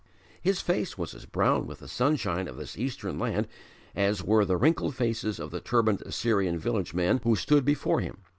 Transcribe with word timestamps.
His 0.41 0.61
face 0.61 0.97
was 0.97 1.13
as 1.13 1.27
brown 1.27 1.67
with 1.67 1.77
the 1.77 1.87
sunshine 1.87 2.47
of 2.47 2.57
this 2.57 2.75
eastern 2.75 3.19
land 3.19 3.47
as 3.95 4.23
were 4.23 4.45
the 4.45 4.57
wrinkled 4.57 4.95
faces 4.95 5.37
of 5.37 5.51
the 5.51 5.61
turbaned 5.61 6.01
Assyrian 6.01 6.57
village 6.57 6.95
men 6.95 7.21
who 7.23 7.35
stood 7.35 7.63
before 7.63 7.99
him. 7.99 8.17